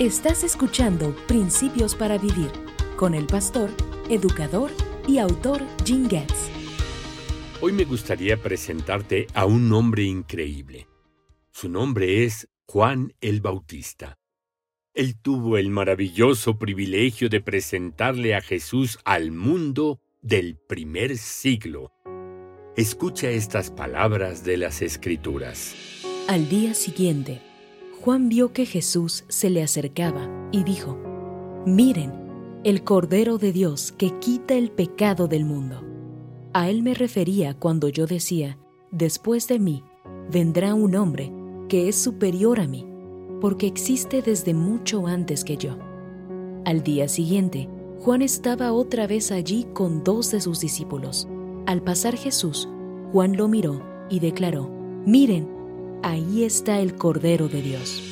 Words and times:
Estás 0.00 0.42
escuchando 0.42 1.14
Principios 1.28 1.94
para 1.94 2.18
Vivir 2.18 2.50
con 2.96 3.14
el 3.14 3.28
pastor, 3.28 3.70
educador 4.10 4.72
y 5.06 5.18
autor 5.18 5.62
Jim 5.84 6.08
Getz. 6.10 6.50
Hoy 7.60 7.72
me 7.72 7.84
gustaría 7.84 8.36
presentarte 8.42 9.28
a 9.34 9.46
un 9.46 9.72
hombre 9.72 10.02
increíble. 10.02 10.88
Su 11.52 11.68
nombre 11.68 12.24
es 12.24 12.48
Juan 12.66 13.14
el 13.20 13.40
Bautista. 13.40 14.18
Él 14.94 15.14
tuvo 15.16 15.58
el 15.58 15.70
maravilloso 15.70 16.58
privilegio 16.58 17.28
de 17.28 17.40
presentarle 17.40 18.34
a 18.34 18.40
Jesús 18.40 18.98
al 19.04 19.30
mundo 19.30 20.00
del 20.22 20.56
primer 20.56 21.16
siglo. 21.18 21.92
Escucha 22.76 23.30
estas 23.30 23.70
palabras 23.70 24.42
de 24.42 24.56
las 24.56 24.82
Escrituras. 24.82 25.76
Al 26.26 26.48
día 26.48 26.74
siguiente, 26.74 27.53
Juan 28.04 28.28
vio 28.28 28.52
que 28.52 28.66
Jesús 28.66 29.24
se 29.28 29.48
le 29.48 29.62
acercaba 29.62 30.28
y 30.52 30.62
dijo, 30.62 30.98
Miren, 31.64 32.12
el 32.62 32.84
Cordero 32.84 33.38
de 33.38 33.50
Dios 33.50 33.92
que 33.96 34.10
quita 34.18 34.52
el 34.52 34.70
pecado 34.70 35.26
del 35.26 35.46
mundo. 35.46 35.82
A 36.52 36.68
él 36.68 36.82
me 36.82 36.92
refería 36.92 37.54
cuando 37.54 37.88
yo 37.88 38.06
decía, 38.06 38.58
después 38.90 39.48
de 39.48 39.58
mí 39.58 39.84
vendrá 40.30 40.74
un 40.74 40.96
hombre 40.96 41.32
que 41.70 41.88
es 41.88 41.96
superior 41.96 42.60
a 42.60 42.68
mí, 42.68 42.86
porque 43.40 43.66
existe 43.66 44.20
desde 44.20 44.52
mucho 44.52 45.06
antes 45.06 45.42
que 45.42 45.56
yo. 45.56 45.78
Al 46.66 46.82
día 46.82 47.08
siguiente, 47.08 47.70
Juan 48.00 48.20
estaba 48.20 48.74
otra 48.74 49.06
vez 49.06 49.32
allí 49.32 49.66
con 49.72 50.04
dos 50.04 50.30
de 50.30 50.42
sus 50.42 50.60
discípulos. 50.60 51.26
Al 51.64 51.80
pasar 51.80 52.18
Jesús, 52.18 52.68
Juan 53.12 53.38
lo 53.38 53.48
miró 53.48 53.80
y 54.10 54.20
declaró, 54.20 54.70
Miren, 55.06 55.53
ahí 56.04 56.44
está 56.44 56.80
el 56.80 56.96
Cordero 56.96 57.48
de 57.48 57.62
Dios. 57.62 58.02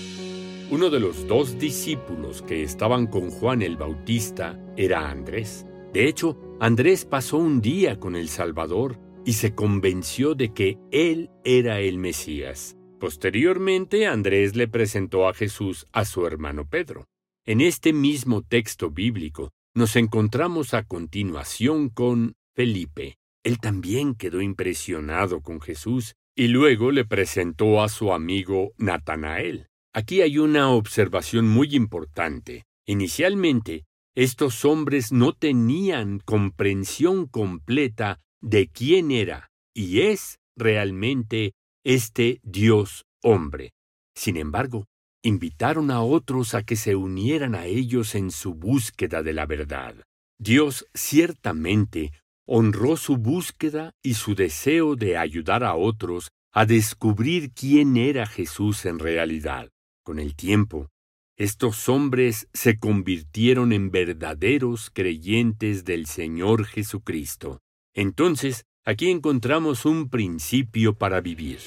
Uno 0.70 0.88
de 0.88 0.98
los 0.98 1.27
dos 1.27 1.59
discípulos 1.59 2.41
que 2.41 2.62
estaban 2.62 3.06
con 3.06 3.30
Juan 3.30 3.60
el 3.60 3.77
Bautista 3.77 4.59
era 4.79 5.10
Andrés. 5.10 5.66
De 5.93 6.09
hecho, 6.09 6.38
Andrés 6.59 7.04
pasó 7.04 7.37
un 7.37 7.60
día 7.60 8.01
con 8.01 8.16
el 8.16 8.30
Salvador 8.30 8.98
y 9.26 9.35
se 9.35 9.54
convenció 9.54 10.35
de 10.35 10.54
que 10.54 10.79
él 10.90 11.29
era 11.45 11.80
el 11.80 11.98
Mesías. 11.98 12.79
Posteriormente, 12.98 14.07
Andrés 14.07 14.57
le 14.57 14.68
presentó 14.68 15.29
a 15.29 15.35
Jesús 15.35 15.87
a 15.93 16.07
su 16.07 16.26
hermano 16.26 16.66
Pedro. 16.66 17.04
En 17.45 17.60
este 17.60 17.93
mismo 17.93 18.40
texto 18.40 18.90
bíblico 18.90 19.51
nos 19.74 19.96
encontramos 19.96 20.73
a 20.73 20.85
continuación 20.85 21.90
con 21.90 22.37
Felipe. 22.54 23.18
Él 23.45 23.59
también 23.59 24.15
quedó 24.15 24.40
impresionado 24.40 25.43
con 25.43 25.60
Jesús 25.60 26.15
y 26.37 26.49
luego 26.49 26.91
le 26.91 27.05
presentó 27.05 27.83
a 27.83 27.88
su 27.88 28.13
amigo 28.13 28.73
Natanael. 28.79 29.69
Aquí 29.95 30.23
hay 30.23 30.38
una 30.38 30.71
observación 30.71 31.49
muy 31.49 31.75
importante. 31.75 32.65
Inicialmente, 32.87 33.85
estos 34.15 34.65
hombres 34.65 35.13
no 35.13 35.33
tenían 35.33 36.21
comprensión 36.21 37.27
completa 37.27 38.21
de 38.41 38.69
quién 38.69 39.10
era 39.10 39.51
y 39.75 40.01
es 40.01 40.38
realmente 40.57 41.53
este 41.85 42.41
Dios 42.43 43.05
hombre. 43.23 43.73
Sin 44.15 44.37
embargo, 44.37 44.87
invitaron 45.23 45.91
a 45.91 46.03
otros 46.03 46.55
a 46.55 46.63
que 46.63 46.77
se 46.77 46.97
unieran 46.97 47.55
a 47.55 47.66
ellos 47.66 48.15
en 48.15 48.30
su 48.30 48.55
búsqueda 48.55 49.23
de 49.23 49.33
la 49.33 49.47
verdad. 49.47 49.95
Dios 50.38 50.87
ciertamente 50.93 52.13
honró 52.46 52.96
su 52.96 53.16
búsqueda 53.16 53.95
y 54.02 54.15
su 54.15 54.35
deseo 54.35 54.96
de 54.96 55.16
ayudar 55.16 55.65
a 55.65 55.74
otros 55.74 56.29
a 56.52 56.66
descubrir 56.66 57.52
quién 57.52 57.96
era 57.96 58.26
Jesús 58.26 58.85
en 58.85 58.98
realidad. 58.98 59.71
Con 60.04 60.18
el 60.18 60.35
tiempo, 60.35 60.88
estos 61.37 61.88
hombres 61.88 62.48
se 62.52 62.79
convirtieron 62.79 63.73
en 63.73 63.90
verdaderos 63.90 64.91
creyentes 64.91 65.84
del 65.84 66.06
Señor 66.06 66.66
Jesucristo. 66.66 67.60
Entonces, 67.94 68.64
aquí 68.84 69.10
encontramos 69.10 69.86
un 69.86 70.10
principio 70.10 70.94
para 70.94 71.20
vivir. 71.20 71.59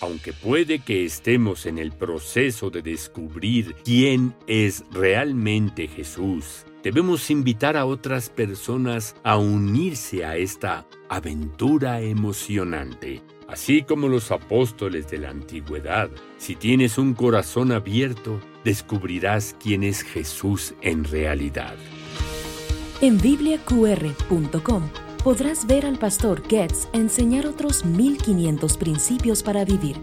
Aunque 0.00 0.32
puede 0.32 0.78
que 0.78 1.04
estemos 1.04 1.66
en 1.66 1.78
el 1.78 1.92
proceso 1.92 2.70
de 2.70 2.80
descubrir 2.80 3.74
quién 3.84 4.34
es 4.46 4.82
realmente 4.90 5.88
Jesús, 5.88 6.64
debemos 6.82 7.30
invitar 7.30 7.76
a 7.76 7.84
otras 7.84 8.28
personas 8.28 9.14
a 9.22 9.36
unirse 9.36 10.24
a 10.24 10.36
esta 10.36 10.86
aventura 11.08 12.00
emocionante. 12.00 13.22
Así 13.48 13.82
como 13.82 14.08
los 14.08 14.30
apóstoles 14.30 15.10
de 15.10 15.18
la 15.18 15.30
antigüedad, 15.30 16.08
si 16.38 16.54
tienes 16.54 16.98
un 16.98 17.14
corazón 17.14 17.72
abierto, 17.72 18.40
descubrirás 18.64 19.56
quién 19.60 19.82
es 19.82 20.02
Jesús 20.02 20.74
en 20.82 21.04
realidad. 21.04 21.74
En 23.00 23.18
bibliaqr.com 23.18 24.82
podrás 25.24 25.66
ver 25.66 25.84
al 25.84 25.98
pastor 25.98 26.42
Getz 26.48 26.88
enseñar 26.92 27.46
otros 27.46 27.84
1500 27.84 28.76
principios 28.76 29.42
para 29.42 29.64
vivir. 29.64 29.96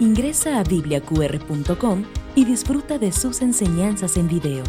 Ingresa 0.00 0.58
a 0.58 0.62
bibliaqr.com 0.62 2.04
y 2.34 2.44
disfruta 2.44 2.98
de 2.98 3.12
sus 3.12 3.42
enseñanzas 3.42 4.16
en 4.16 4.28
video. 4.28 4.64